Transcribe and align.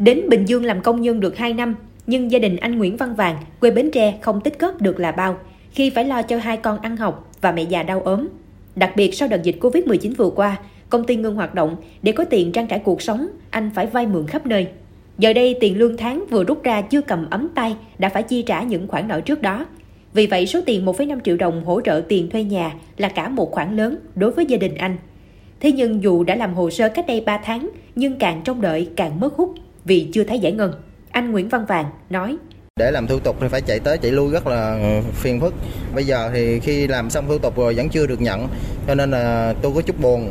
Đến 0.00 0.28
Bình 0.28 0.44
Dương 0.44 0.64
làm 0.64 0.80
công 0.80 1.00
nhân 1.00 1.20
được 1.20 1.36
2 1.36 1.52
năm, 1.52 1.74
nhưng 2.06 2.30
gia 2.30 2.38
đình 2.38 2.56
anh 2.56 2.78
Nguyễn 2.78 2.96
Văn 2.96 3.14
Vàng, 3.14 3.36
quê 3.60 3.70
Bến 3.70 3.90
Tre 3.90 4.18
không 4.20 4.40
tích 4.40 4.58
góp 4.58 4.80
được 4.80 5.00
là 5.00 5.12
bao, 5.12 5.38
khi 5.70 5.90
phải 5.90 6.04
lo 6.04 6.22
cho 6.22 6.38
hai 6.38 6.56
con 6.56 6.78
ăn 6.80 6.96
học 6.96 7.30
và 7.40 7.52
mẹ 7.52 7.62
già 7.62 7.82
đau 7.82 8.00
ốm. 8.00 8.28
Đặc 8.76 8.92
biệt 8.96 9.14
sau 9.14 9.28
đợt 9.28 9.42
dịch 9.42 9.56
Covid-19 9.60 10.12
vừa 10.16 10.30
qua, 10.30 10.56
công 10.90 11.04
ty 11.04 11.16
ngưng 11.16 11.34
hoạt 11.34 11.54
động 11.54 11.76
để 12.02 12.12
có 12.12 12.24
tiền 12.24 12.52
trang 12.52 12.66
trải 12.66 12.78
cuộc 12.78 13.02
sống, 13.02 13.28
anh 13.50 13.70
phải 13.74 13.86
vay 13.86 14.06
mượn 14.06 14.26
khắp 14.26 14.46
nơi. 14.46 14.66
Giờ 15.18 15.32
đây 15.32 15.56
tiền 15.60 15.78
lương 15.78 15.96
tháng 15.96 16.24
vừa 16.30 16.44
rút 16.44 16.62
ra 16.62 16.82
chưa 16.82 17.00
cầm 17.00 17.26
ấm 17.30 17.48
tay 17.54 17.76
đã 17.98 18.08
phải 18.08 18.22
chi 18.22 18.42
trả 18.42 18.62
những 18.62 18.88
khoản 18.88 19.08
nợ 19.08 19.20
trước 19.20 19.42
đó. 19.42 19.66
Vì 20.14 20.26
vậy 20.26 20.46
số 20.46 20.60
tiền 20.66 20.86
1,5 20.86 21.20
triệu 21.20 21.36
đồng 21.36 21.64
hỗ 21.64 21.80
trợ 21.80 22.02
tiền 22.08 22.30
thuê 22.30 22.44
nhà 22.44 22.72
là 22.96 23.08
cả 23.08 23.28
một 23.28 23.50
khoản 23.50 23.76
lớn 23.76 23.96
đối 24.14 24.30
với 24.30 24.46
gia 24.46 24.56
đình 24.56 24.74
anh. 24.74 24.96
Thế 25.60 25.72
nhưng 25.72 26.02
dù 26.02 26.24
đã 26.24 26.34
làm 26.34 26.54
hồ 26.54 26.70
sơ 26.70 26.88
cách 26.88 27.06
đây 27.06 27.20
3 27.20 27.40
tháng 27.44 27.70
nhưng 27.94 28.18
càng 28.18 28.40
trông 28.44 28.60
đợi 28.60 28.88
càng 28.96 29.20
mất 29.20 29.34
hút 29.34 29.54
vì 29.90 30.08
chưa 30.12 30.24
thấy 30.24 30.38
giải 30.38 30.52
ngân. 30.52 30.72
Anh 31.10 31.32
Nguyễn 31.32 31.48
Văn 31.48 31.64
Vàng 31.68 31.84
nói. 32.10 32.36
Để 32.80 32.90
làm 32.90 33.06
thủ 33.06 33.18
tục 33.18 33.36
thì 33.40 33.48
phải 33.48 33.60
chạy 33.60 33.78
tới 33.80 33.98
chạy 33.98 34.12
lui 34.12 34.30
rất 34.32 34.46
là 34.46 34.78
phiền 35.12 35.40
phức. 35.40 35.54
Bây 35.94 36.04
giờ 36.04 36.30
thì 36.34 36.60
khi 36.60 36.86
làm 36.86 37.10
xong 37.10 37.24
thủ 37.28 37.38
tục 37.38 37.56
rồi 37.56 37.74
vẫn 37.74 37.88
chưa 37.88 38.06
được 38.06 38.20
nhận 38.20 38.48
cho 38.86 38.94
nên 38.94 39.10
là 39.10 39.54
tôi 39.62 39.72
có 39.74 39.80
chút 39.80 40.00
buồn. 40.00 40.30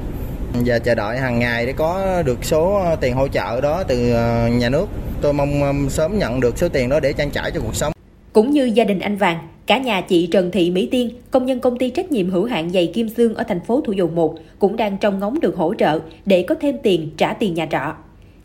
Và 0.65 0.79
chờ 0.79 0.95
đợi 0.95 1.17
hàng 1.17 1.39
ngày 1.39 1.65
để 1.65 1.73
có 1.73 2.23
được 2.25 2.45
số 2.45 2.81
tiền 3.01 3.15
hỗ 3.15 3.27
trợ 3.27 3.61
đó 3.61 3.83
từ 3.87 4.11
ờ, 4.11 4.47
nhà 4.47 4.69
nước. 4.69 4.85
Tôi 5.21 5.33
mong 5.33 5.89
sớm 5.89 6.19
nhận 6.19 6.39
được 6.39 6.57
số 6.57 6.69
tiền 6.69 6.89
đó 6.89 6.99
để 6.99 7.13
trang 7.13 7.29
trải 7.31 7.51
cho 7.51 7.61
cuộc 7.61 7.75
sống. 7.75 7.93
Cũng 8.33 8.51
như 8.51 8.65
gia 8.65 8.83
đình 8.83 8.99
anh 8.99 9.17
Vàng, 9.17 9.47
cả 9.65 9.77
nhà 9.77 10.01
chị 10.01 10.27
Trần 10.27 10.51
Thị 10.51 10.71
Mỹ 10.71 10.87
Tiên, 10.91 11.09
công 11.31 11.45
nhân 11.45 11.59
công 11.59 11.77
ty 11.77 11.89
trách 11.89 12.11
nhiệm 12.11 12.29
hữu 12.29 12.45
hạn 12.45 12.69
giày 12.69 12.91
Kim 12.93 13.09
Sương 13.09 13.35
ở 13.35 13.43
thành 13.43 13.59
phố 13.59 13.81
Thủ 13.85 13.93
Dầu 13.93 14.07
Một 14.07 14.35
cũng 14.59 14.77
đang 14.77 14.97
trông 14.97 15.19
ngóng 15.19 15.39
được 15.39 15.55
hỗ 15.55 15.73
trợ 15.73 15.99
để 16.25 16.45
có 16.47 16.55
thêm 16.61 16.75
tiền 16.83 17.09
trả 17.17 17.33
tiền 17.33 17.53
nhà 17.53 17.67
trọ. 17.71 17.93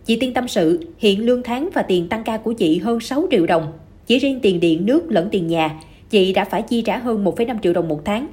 Chị 0.06 0.16
Tiên 0.16 0.34
tâm 0.34 0.48
sự, 0.48 0.86
hiện 0.98 1.26
lương 1.26 1.42
tháng 1.42 1.68
và 1.74 1.82
tiền 1.82 2.08
tăng 2.08 2.24
ca 2.24 2.36
của 2.36 2.52
chị 2.52 2.78
hơn 2.78 3.00
6 3.00 3.26
triệu 3.30 3.46
đồng. 3.46 3.72
Chỉ 4.06 4.18
riêng 4.18 4.40
tiền 4.42 4.60
điện, 4.60 4.86
nước 4.86 5.02
lẫn 5.08 5.28
tiền 5.30 5.46
nhà, 5.46 5.70
chị 6.10 6.32
đã 6.32 6.44
phải 6.44 6.62
chi 6.62 6.82
trả 6.82 6.98
hơn 6.98 7.24
1,5 7.24 7.58
triệu 7.62 7.72
đồng 7.72 7.88
một 7.88 8.04
tháng. 8.04 8.26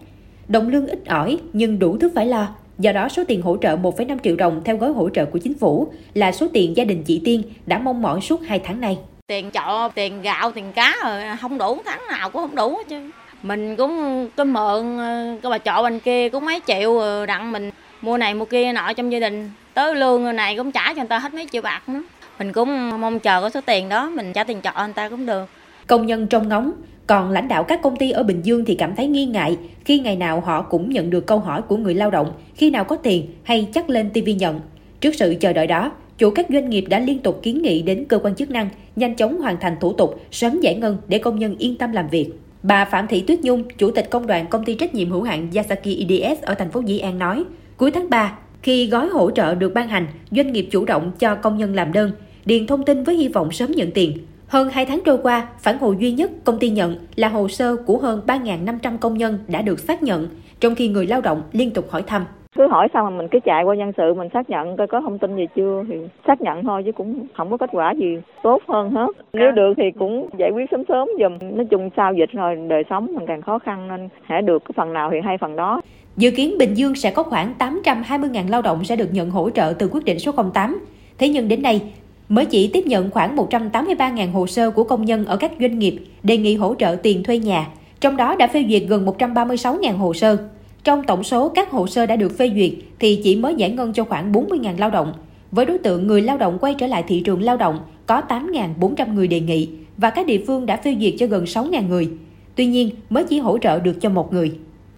Đồng 0.48 0.70
lương 0.70 0.88
ít 0.88 1.06
ỏi 1.06 1.38
nhưng 1.54 1.80
đủ 1.80 1.98
thứ 1.98 2.12
phải 2.16 2.26
lo. 2.26 2.48
Do 2.80 2.92
đó 2.92 3.10
số 3.10 3.24
tiền 3.28 3.42
hỗ 3.42 3.58
trợ 3.58 3.76
1,5 3.78 4.18
triệu 4.24 4.36
đồng 4.36 4.62
theo 4.66 4.78
gói 4.78 4.92
hỗ 4.92 5.10
trợ 5.10 5.26
của 5.26 5.40
chính 5.40 5.54
phủ 5.54 5.88
là 6.14 6.32
số 6.32 6.48
tiền 6.54 6.78
gia 6.78 6.84
đình 6.84 7.04
chị 7.04 7.22
Tiên 7.26 7.44
đã 7.66 7.80
mong 7.80 8.02
mỏi 8.02 8.22
suốt 8.22 8.42
2 8.44 8.60
tháng 8.60 8.82
nay. 8.82 8.98
Tiền 9.28 9.52
trọ, 9.52 9.90
tiền 9.96 10.22
gạo, 10.22 10.52
tiền 10.52 10.66
cá 10.76 10.96
rồi 11.06 11.38
không 11.42 11.58
đủ, 11.58 11.78
tháng 11.86 12.02
nào 12.10 12.30
cũng 12.30 12.42
không 12.42 12.56
đủ 12.56 12.78
chứ. 12.90 13.10
Mình 13.44 13.76
cũng 13.76 14.28
có 14.36 14.44
mượn 14.44 14.98
ờ, 14.98 15.38
cái 15.44 15.50
bà 15.50 15.58
trọ 15.58 15.84
bên 15.84 16.00
kia 16.00 16.30
cũng 16.30 16.46
mấy 16.46 16.60
triệu 16.68 17.00
ờ, 17.00 17.26
đặng 17.26 17.52
mình 17.52 17.72
mua 18.02 18.18
này 18.18 18.34
mua 18.34 18.46
kia 18.46 18.74
nọ 18.74 18.94
trong 18.94 19.12
gia 19.12 19.20
đình 19.20 19.50
tới 19.74 19.96
lương 19.96 20.36
này 20.36 20.58
cũng 20.58 20.72
trả 20.72 20.94
cho 20.94 21.02
người 21.02 21.08
ta 21.08 21.20
hết 21.20 21.34
mấy 21.34 21.48
triệu 21.52 21.62
bạc 21.62 21.90
nữa 21.90 22.04
mình 22.40 22.54
cũng 22.54 23.02
mong 23.02 23.20
chờ 23.20 23.42
có 23.42 23.50
số 23.50 23.62
tiền 23.62 23.90
đó 23.90 24.10
mình 24.10 24.34
trả 24.34 24.44
tiền 24.44 24.62
trọ 24.62 24.72
người 24.86 24.94
ta 24.94 25.10
cũng 25.10 25.26
được 25.26 25.46
công 25.88 26.06
nhân 26.06 26.28
trong 26.28 26.50
ngóng 26.50 26.72
còn 27.12 27.32
lãnh 27.32 27.48
đạo 27.48 27.64
các 27.64 27.82
công 27.82 27.96
ty 27.96 28.12
ở 28.12 28.24
Bình 28.24 28.42
Dương 28.44 28.66
thì 28.66 28.76
cảm 28.76 28.96
thấy 28.96 29.08
nghi 29.08 29.26
ngại 29.26 29.58
khi 29.86 30.00
ngày 30.00 30.16
nào 30.16 30.42
họ 30.42 30.62
cũng 30.62 30.90
nhận 30.90 31.10
được 31.10 31.28
câu 31.28 31.40
hỏi 31.40 31.62
của 31.62 31.78
người 31.78 31.96
lao 31.96 32.12
động 32.12 32.32
khi 32.56 32.70
nào 32.70 32.84
có 32.84 32.96
tiền 32.96 33.28
hay 33.44 33.68
chắc 33.74 33.90
lên 33.90 34.10
TV 34.10 34.30
nhận. 34.38 34.60
Trước 35.00 35.16
sự 35.16 35.36
chờ 35.40 35.54
đợi 35.54 35.68
đó, 35.68 35.92
chủ 36.18 36.30
các 36.30 36.46
doanh 36.50 36.70
nghiệp 36.70 36.86
đã 36.90 37.00
liên 37.00 37.20
tục 37.20 37.40
kiến 37.44 37.62
nghị 37.62 37.82
đến 37.82 38.06
cơ 38.06 38.20
quan 38.24 38.36
chức 38.36 38.50
năng 38.50 38.70
nhanh 38.96 39.16
chóng 39.16 39.42
hoàn 39.42 39.58
thành 39.60 39.76
thủ 39.80 39.94
tục, 39.94 40.22
sớm 40.32 40.60
giải 40.60 40.76
ngân 40.76 40.98
để 41.08 41.18
công 41.18 41.40
nhân 41.40 41.56
yên 41.60 41.78
tâm 41.78 41.92
làm 41.92 42.10
việc. 42.10 42.30
Bà 42.64 42.86
Phạm 42.86 43.08
Thị 43.08 43.22
Tuyết 43.22 43.40
Nhung, 43.40 43.64
chủ 43.78 43.92
tịch 43.92 44.10
công 44.10 44.28
đoàn 44.28 44.46
công 44.48 44.66
ty 44.66 44.76
trách 44.76 44.96
nhiệm 44.96 45.10
hữu 45.10 45.24
hạn 45.24 45.50
Yasaki 45.56 45.84
IDS 45.84 46.42
ở 46.42 46.54
thành 46.54 46.72
phố 46.72 46.80
Dĩ 46.86 47.00
An 47.00 47.20
nói, 47.20 47.44
cuối 47.78 47.92
tháng 47.92 48.10
3, 48.10 48.38
khi 48.64 48.90
gói 48.90 49.08
hỗ 49.08 49.32
trợ 49.32 49.56
được 49.56 49.74
ban 49.76 49.88
hành, 49.88 50.06
doanh 50.32 50.52
nghiệp 50.52 50.68
chủ 50.72 50.86
động 50.86 51.12
cho 51.20 51.36
công 51.36 51.58
nhân 51.58 51.76
làm 51.76 51.94
đơn, 51.94 52.12
điền 52.46 52.68
thông 52.68 52.84
tin 52.84 53.04
với 53.04 53.16
hy 53.16 53.28
vọng 53.28 53.52
sớm 53.52 53.72
nhận 53.72 53.92
tiền. 53.92 54.18
Hơn 54.48 54.70
2 54.70 54.86
tháng 54.86 55.00
trôi 55.06 55.18
qua, 55.24 55.48
phản 55.60 55.78
hồi 55.78 55.96
duy 56.00 56.12
nhất 56.12 56.32
công 56.44 56.60
ty 56.60 56.70
nhận 56.70 56.96
là 57.16 57.28
hồ 57.28 57.48
sơ 57.48 57.76
của 57.76 57.98
hơn 57.98 58.22
3.500 58.28 58.98
công 58.98 59.18
nhân 59.18 59.40
đã 59.48 59.62
được 59.62 59.80
xác 59.80 60.04
nhận, 60.04 60.28
trong 60.60 60.76
khi 60.76 60.88
người 60.88 61.08
lao 61.08 61.22
động 61.22 61.42
liên 61.52 61.72
tục 61.72 61.86
hỏi 61.90 62.04
thăm. 62.08 62.26
Cứ 62.58 62.68
hỏi 62.68 62.88
xong 62.94 63.06
mà 63.06 63.18
mình 63.18 63.28
cứ 63.32 63.40
chạy 63.46 63.64
qua 63.64 63.76
nhân 63.76 63.92
sự 63.98 64.14
mình 64.14 64.28
xác 64.34 64.50
nhận 64.50 64.78
coi 64.78 64.88
có 64.88 65.02
thông 65.02 65.20
tin 65.20 65.36
gì 65.36 65.46
chưa 65.56 65.84
thì 65.88 65.96
xác 66.28 66.42
nhận 66.42 66.64
thôi 66.64 66.84
chứ 66.86 66.92
cũng 66.92 67.28
không 67.38 67.52
có 67.52 67.58
kết 67.58 67.70
quả 67.74 67.92
gì 67.92 68.18
tốt 68.44 68.62
hơn 68.68 68.92
hết. 68.92 69.08
Nếu 69.34 69.52
được 69.52 69.74
thì 69.78 69.84
cũng 70.00 70.30
giải 70.38 70.52
quyết 70.52 70.66
sớm 70.72 70.84
sớm 70.88 71.08
dùm. 71.20 71.56
Nói 71.56 71.66
chung 71.66 71.90
sau 71.98 72.14
dịch 72.14 72.32
rồi 72.32 72.56
đời 72.70 72.84
sống 72.90 73.08
mình 73.16 73.26
càng 73.28 73.42
khó 73.42 73.60
khăn 73.60 73.88
nên 73.88 74.10
hãy 74.22 74.42
được 74.42 74.66
cái 74.66 74.74
phần 74.76 74.94
nào 74.94 75.10
thì 75.12 75.18
hay 75.24 75.38
phần 75.38 75.56
đó. 75.56 75.82
Dự 76.22 76.32
kiến 76.32 76.58
Bình 76.58 76.74
Dương 76.74 76.96
sẽ 76.96 77.12
có 77.12 77.24
khoảng 77.24 77.54
820.000 77.60 78.50
lao 78.50 78.62
động 78.62 78.86
sẽ 78.86 78.96
được 78.96 79.14
nhận 79.14 79.30
hỗ 79.30 79.50
trợ 79.50 79.74
từ 79.80 79.90
quyết 79.92 80.06
định 80.06 80.20
số 80.20 80.32
08. 80.54 80.86
Thế 81.18 81.30
nhưng 81.30 81.48
đến 81.48 81.62
nay, 81.62 81.82
mới 82.30 82.46
chỉ 82.46 82.68
tiếp 82.68 82.88
nhận 82.88 83.12
khoảng 83.12 83.36
183.000 83.36 84.32
hồ 84.32 84.48
sơ 84.48 84.72
của 84.72 84.84
công 84.84 85.06
nhân 85.06 85.26
ở 85.26 85.38
các 85.38 85.52
doanh 85.60 85.80
nghiệp 85.80 85.96
đề 86.24 86.38
nghị 86.38 86.56
hỗ 86.56 86.76
trợ 86.80 86.96
tiền 87.04 87.24
thuê 87.24 87.40
nhà, 87.40 87.68
trong 88.00 88.18
đó 88.18 88.36
đã 88.36 88.48
phê 88.48 88.66
duyệt 88.70 88.84
gần 88.88 89.06
136.000 89.06 89.98
hồ 89.98 90.14
sơ. 90.14 90.38
Trong 90.84 91.04
tổng 91.04 91.24
số 91.24 91.50
các 91.50 91.72
hồ 91.72 91.88
sơ 91.88 92.06
đã 92.06 92.16
được 92.16 92.38
phê 92.38 92.52
duyệt 92.56 92.72
thì 93.00 93.22
chỉ 93.24 93.36
mới 93.36 93.56
giải 93.56 93.72
ngân 93.72 93.94
cho 93.94 94.04
khoảng 94.04 94.32
40.000 94.32 94.78
lao 94.78 94.90
động. 94.90 95.14
Với 95.52 95.66
đối 95.66 95.78
tượng 95.78 96.08
người 96.08 96.22
lao 96.22 96.38
động 96.38 96.58
quay 96.62 96.76
trở 96.78 96.88
lại 96.88 97.04
thị 97.08 97.22
trường 97.26 97.42
lao 97.42 97.58
động 97.58 97.80
có 98.06 98.22
8.400 98.30 99.14
người 99.14 99.28
đề 99.28 99.40
nghị 99.40 99.70
và 99.98 100.10
các 100.10 100.26
địa 100.26 100.42
phương 100.48 100.66
đã 100.66 100.78
phê 100.78 100.96
duyệt 101.00 101.14
cho 101.20 101.28
gần 101.28 101.44
6.000 101.44 101.88
người. 101.88 102.10
Tuy 102.56 102.66
nhiên, 102.66 102.90
mới 103.10 103.24
chỉ 103.24 103.40
hỗ 103.40 103.58
trợ 103.58 103.80
được 103.80 104.02
cho 104.02 104.10
một 104.10 104.34
người. 104.34 104.52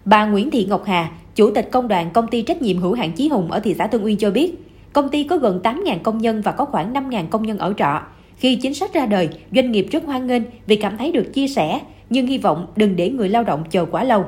Bà 0.04 0.26
Nguyễn 0.26 0.50
Thị 0.50 0.66
Ngọc 0.68 0.82
Hà, 0.86 1.08
Chủ 1.34 1.50
tịch 1.54 1.68
Công 1.72 1.88
đoàn 1.88 2.10
Công 2.14 2.26
ty 2.26 2.42
Trách 2.42 2.62
nhiệm 2.62 2.76
hữu 2.76 2.94
hạn 2.94 3.12
Chí 3.12 3.28
Hùng 3.28 3.50
ở 3.50 3.60
thị 3.60 3.74
xã 3.74 3.86
Tân 3.86 4.04
Uyên 4.04 4.16
cho 4.18 4.30
biết, 4.30 4.54
công 4.92 5.08
ty 5.08 5.24
có 5.24 5.36
gần 5.36 5.60
8.000 5.62 5.98
công 6.02 6.18
nhân 6.18 6.40
và 6.44 6.52
có 6.52 6.64
khoảng 6.64 6.92
5.000 6.92 7.24
công 7.30 7.42
nhân 7.42 7.58
ở 7.58 7.72
trọ. 7.76 8.02
Khi 8.36 8.58
chính 8.62 8.74
sách 8.74 8.94
ra 8.94 9.06
đời, 9.06 9.28
doanh 9.52 9.72
nghiệp 9.72 9.86
rất 9.90 10.04
hoan 10.04 10.26
nghênh 10.26 10.42
vì 10.66 10.76
cảm 10.76 10.96
thấy 10.96 11.12
được 11.12 11.32
chia 11.32 11.48
sẻ, 11.48 11.80
nhưng 12.10 12.26
hy 12.26 12.38
vọng 12.38 12.66
đừng 12.76 12.96
để 12.96 13.10
người 13.10 13.28
lao 13.28 13.44
động 13.44 13.64
chờ 13.70 13.84
quá 13.84 14.04
lâu. 14.04 14.24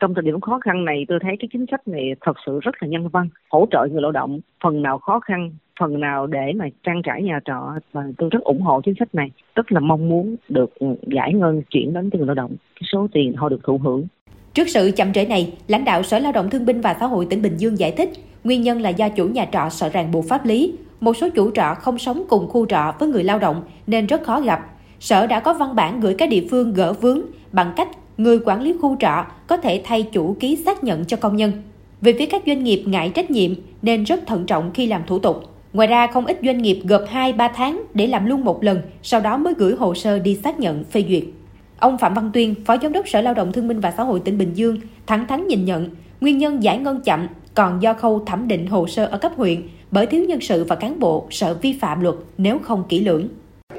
Trong 0.00 0.14
thời 0.14 0.22
điểm 0.22 0.40
khó 0.40 0.58
khăn 0.58 0.84
này, 0.84 1.04
tôi 1.08 1.18
thấy 1.22 1.36
cái 1.38 1.48
chính 1.52 1.66
sách 1.70 1.88
này 1.88 2.14
thật 2.20 2.36
sự 2.46 2.60
rất 2.62 2.82
là 2.82 2.88
nhân 2.88 3.08
văn, 3.08 3.28
hỗ 3.50 3.66
trợ 3.70 3.86
người 3.90 4.02
lao 4.02 4.12
động 4.12 4.40
phần 4.64 4.82
nào 4.82 4.98
khó 4.98 5.20
khăn, 5.20 5.50
phần 5.80 6.00
nào 6.00 6.26
để 6.26 6.52
mà 6.56 6.68
trang 6.82 7.02
trải 7.02 7.22
nhà 7.22 7.40
trọ 7.44 7.74
và 7.92 8.04
tôi 8.18 8.30
rất 8.32 8.42
ủng 8.42 8.60
hộ 8.60 8.80
chính 8.80 8.94
sách 8.98 9.14
này, 9.14 9.30
rất 9.54 9.72
là 9.72 9.80
mong 9.80 10.08
muốn 10.08 10.36
được 10.48 10.70
giải 11.06 11.34
ngân 11.34 11.62
chuyển 11.70 11.92
đến 11.92 12.10
cho 12.10 12.16
người 12.16 12.26
lao 12.26 12.34
động 12.34 12.56
cái 12.74 12.88
số 12.92 13.06
tiền 13.12 13.34
họ 13.36 13.48
được 13.48 13.60
thụ 13.64 13.78
hưởng. 13.78 14.06
Trước 14.54 14.68
sự 14.68 14.90
chậm 14.96 15.12
trễ 15.12 15.24
này, 15.24 15.52
lãnh 15.68 15.84
đạo 15.84 16.02
Sở 16.02 16.18
Lao 16.18 16.32
động 16.32 16.50
Thương 16.50 16.66
binh 16.66 16.80
và 16.80 16.96
Xã 17.00 17.06
hội 17.06 17.26
tỉnh 17.30 17.42
Bình 17.42 17.56
Dương 17.56 17.78
giải 17.78 17.90
thích, 17.90 18.10
nguyên 18.44 18.62
nhân 18.62 18.80
là 18.80 18.88
do 18.88 19.08
chủ 19.08 19.28
nhà 19.28 19.46
trọ 19.52 19.68
sợ 19.70 19.88
ràng 19.88 20.12
buộc 20.12 20.28
pháp 20.28 20.46
lý. 20.46 20.72
Một 21.00 21.16
số 21.16 21.28
chủ 21.28 21.50
trọ 21.50 21.74
không 21.74 21.98
sống 21.98 22.24
cùng 22.28 22.48
khu 22.48 22.66
trọ 22.66 22.94
với 22.98 23.08
người 23.08 23.24
lao 23.24 23.38
động 23.38 23.62
nên 23.86 24.06
rất 24.06 24.22
khó 24.22 24.40
gặp. 24.40 24.60
Sở 25.00 25.26
đã 25.26 25.40
có 25.40 25.54
văn 25.54 25.74
bản 25.74 26.00
gửi 26.00 26.14
các 26.18 26.28
địa 26.28 26.44
phương 26.50 26.74
gỡ 26.74 26.92
vướng 26.92 27.20
bằng 27.52 27.72
cách 27.76 27.88
người 28.16 28.38
quản 28.44 28.62
lý 28.62 28.74
khu 28.80 28.96
trọ 29.00 29.24
có 29.46 29.56
thể 29.56 29.82
thay 29.84 30.02
chủ 30.02 30.36
ký 30.40 30.56
xác 30.56 30.84
nhận 30.84 31.04
cho 31.04 31.16
công 31.16 31.36
nhân. 31.36 31.52
Về 32.00 32.12
phía 32.18 32.26
các 32.26 32.42
doanh 32.46 32.64
nghiệp 32.64 32.82
ngại 32.86 33.10
trách 33.14 33.30
nhiệm 33.30 33.50
nên 33.82 34.04
rất 34.04 34.26
thận 34.26 34.46
trọng 34.46 34.70
khi 34.74 34.86
làm 34.86 35.02
thủ 35.06 35.18
tục. 35.18 35.44
Ngoài 35.72 35.88
ra, 35.88 36.06
không 36.06 36.26
ít 36.26 36.38
doanh 36.42 36.62
nghiệp 36.62 36.80
gộp 36.84 37.02
2-3 37.12 37.48
tháng 37.54 37.82
để 37.94 38.06
làm 38.06 38.26
luôn 38.26 38.44
một 38.44 38.64
lần, 38.64 38.80
sau 39.02 39.20
đó 39.20 39.36
mới 39.36 39.54
gửi 39.58 39.74
hồ 39.74 39.94
sơ 39.94 40.18
đi 40.18 40.34
xác 40.34 40.60
nhận 40.60 40.84
phê 40.84 41.04
duyệt. 41.08 41.24
Ông 41.80 41.98
Phạm 41.98 42.14
Văn 42.14 42.30
Tuyên, 42.34 42.54
Phó 42.66 42.76
Giám 42.82 42.92
đốc 42.92 43.08
Sở 43.08 43.20
Lao 43.20 43.34
động 43.34 43.52
Thương 43.52 43.68
binh 43.68 43.80
và 43.80 43.90
Xã 43.90 44.02
hội 44.02 44.22
tỉnh 44.24 44.38
Bình 44.38 44.56
Dương, 44.56 44.76
thẳng 45.06 45.26
thắn 45.26 45.46
nhìn 45.46 45.64
nhận 45.64 45.90
nguyên 46.20 46.38
nhân 46.38 46.62
giải 46.62 46.78
ngân 46.78 47.00
chậm 47.00 47.28
còn 47.54 47.82
do 47.82 47.94
khâu 47.94 48.22
thẩm 48.26 48.48
định 48.48 48.66
hồ 48.66 48.86
sơ 48.86 49.06
ở 49.06 49.18
cấp 49.18 49.32
huyện 49.36 49.62
bởi 49.90 50.06
thiếu 50.06 50.24
nhân 50.28 50.40
sự 50.40 50.64
và 50.64 50.76
cán 50.76 51.00
bộ 51.00 51.26
sợ 51.30 51.54
vi 51.62 51.78
phạm 51.80 52.00
luật 52.00 52.14
nếu 52.38 52.58
không 52.62 52.84
kỹ 52.88 53.04
lưỡng. 53.04 53.28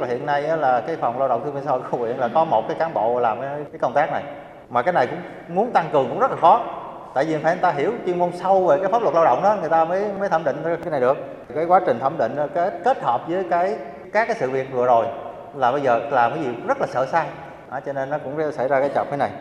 Hiện 0.10 0.26
nay 0.26 0.42
là 0.42 0.82
cái 0.88 0.96
phòng 0.96 1.20
lao 1.20 1.28
động 1.28 1.42
thương 1.46 1.54
binh 1.54 1.64
xã 1.66 1.72
hội 1.72 1.82
của 1.92 1.98
huyện 1.98 2.18
là 2.18 2.28
có 2.28 2.46
một 2.46 2.68
cái 2.68 2.78
cán 2.80 2.94
bộ 2.94 3.20
làm 3.20 3.42
cái 3.42 3.80
công 3.82 3.94
tác 3.94 4.12
này. 4.12 4.24
Mà 4.70 4.82
cái 4.82 4.94
này 4.94 5.08
cũng 5.08 5.56
muốn 5.56 5.72
tăng 5.72 5.90
cường 5.94 6.10
cũng 6.10 6.20
rất 6.20 6.32
là 6.32 6.38
khó. 6.38 6.66
Tại 7.14 7.26
vì 7.26 7.38
phải 7.38 7.54
người 7.54 7.62
ta 7.62 7.72
hiểu 7.72 7.92
chuyên 8.06 8.20
môn 8.20 8.30
sâu 8.42 8.68
về 8.68 8.78
cái 8.78 8.92
pháp 8.92 9.02
luật 9.02 9.16
lao 9.16 9.26
động 9.26 9.44
đó 9.44 9.58
người 9.60 9.70
ta 9.70 9.86
mới 9.86 10.04
mới 10.20 10.30
thẩm 10.30 10.44
định 10.44 10.58
cái 10.64 10.92
này 10.92 11.00
được. 11.02 11.18
Cái 11.56 11.66
quá 11.66 11.82
trình 11.88 12.00
thẩm 12.00 12.18
định 12.18 12.36
kết 12.54 12.74
kết 12.84 13.04
hợp 13.04 13.22
với 13.28 13.44
cái 13.50 13.76
các 14.14 14.28
cái 14.28 14.38
sự 14.40 14.50
việc 14.50 14.68
vừa 14.72 14.86
rồi 14.86 15.06
là 15.56 15.72
bây 15.72 15.82
giờ 15.82 16.00
làm 16.12 16.32
cái 16.32 16.44
gì 16.44 16.50
rất 16.68 16.82
là 16.82 16.88
sợ 16.88 17.06
sai 17.12 17.28
đó, 17.72 17.80
cho 17.86 17.94
nên 17.94 18.10
nó 18.10 18.18
cũng 18.18 18.52
xảy 18.52 18.68
ra 18.68 18.80
cái 18.80 18.90
chọc 18.96 19.08
thế 19.12 19.18
này 19.18 19.32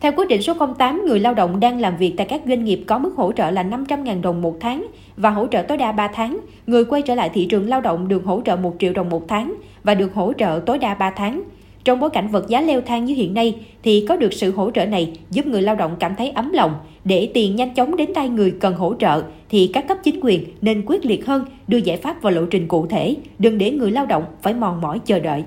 theo 0.00 0.12
quyết 0.16 0.28
định 0.28 0.42
số 0.42 0.54
08, 0.78 1.02
người 1.06 1.20
lao 1.20 1.34
động 1.34 1.60
đang 1.60 1.80
làm 1.80 1.96
việc 1.96 2.14
tại 2.16 2.26
các 2.26 2.40
doanh 2.46 2.64
nghiệp 2.64 2.84
có 2.86 2.98
mức 2.98 3.14
hỗ 3.16 3.32
trợ 3.32 3.50
là 3.50 3.62
500.000 3.62 4.22
đồng 4.22 4.42
một 4.42 4.56
tháng 4.60 4.86
và 5.16 5.30
hỗ 5.30 5.46
trợ 5.46 5.62
tối 5.62 5.78
đa 5.78 5.92
3 5.92 6.08
tháng. 6.08 6.38
Người 6.66 6.84
quay 6.84 7.02
trở 7.02 7.14
lại 7.14 7.30
thị 7.34 7.46
trường 7.50 7.68
lao 7.68 7.80
động 7.80 8.08
được 8.08 8.24
hỗ 8.24 8.40
trợ 8.44 8.56
1 8.56 8.74
triệu 8.78 8.92
đồng 8.92 9.08
một 9.08 9.28
tháng 9.28 9.54
và 9.84 9.94
được 9.94 10.14
hỗ 10.14 10.32
trợ 10.32 10.60
tối 10.66 10.78
đa 10.78 10.94
3 10.94 11.10
tháng. 11.10 11.42
Trong 11.84 12.00
bối 12.00 12.10
cảnh 12.10 12.28
vật 12.28 12.48
giá 12.48 12.60
leo 12.60 12.80
thang 12.80 13.04
như 13.04 13.14
hiện 13.14 13.34
nay 13.34 13.54
thì 13.82 14.06
có 14.08 14.16
được 14.16 14.32
sự 14.32 14.52
hỗ 14.52 14.70
trợ 14.70 14.86
này 14.86 15.12
giúp 15.30 15.46
người 15.46 15.62
lao 15.62 15.74
động 15.74 15.96
cảm 15.98 16.14
thấy 16.16 16.30
ấm 16.30 16.52
lòng. 16.52 16.74
Để 17.04 17.30
tiền 17.34 17.56
nhanh 17.56 17.74
chóng 17.74 17.96
đến 17.96 18.14
tay 18.14 18.28
người 18.28 18.54
cần 18.60 18.74
hỗ 18.74 18.94
trợ 18.94 19.22
thì 19.48 19.70
các 19.74 19.88
cấp 19.88 19.98
chính 20.02 20.20
quyền 20.22 20.44
nên 20.60 20.82
quyết 20.86 21.06
liệt 21.06 21.26
hơn 21.26 21.44
đưa 21.68 21.78
giải 21.78 21.96
pháp 21.96 22.22
vào 22.22 22.32
lộ 22.32 22.42
trình 22.50 22.68
cụ 22.68 22.86
thể, 22.86 23.16
đừng 23.38 23.58
để 23.58 23.70
người 23.70 23.90
lao 23.90 24.06
động 24.06 24.24
phải 24.42 24.54
mòn 24.54 24.80
mỏi 24.80 24.98
chờ 25.04 25.18
đợi. 25.20 25.44